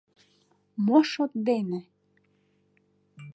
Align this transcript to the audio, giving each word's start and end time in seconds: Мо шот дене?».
Мо 0.85 0.97
шот 1.11 1.31
дене?». 1.47 1.79